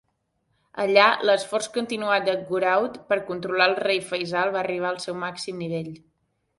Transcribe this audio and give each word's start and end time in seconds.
Allà, 0.83 1.03
l'esforç 1.29 1.67
continuat 1.75 2.27
de 2.31 2.35
Gouraud 2.49 2.97
per 3.13 3.21
controlar 3.31 3.71
el 3.75 3.79
rei 3.87 4.05
Faisal 4.11 4.55
va 4.59 4.65
arribar 4.67 4.93
al 4.95 5.03
seu 5.09 5.23
màxim 5.27 5.67
nivell. 5.67 5.97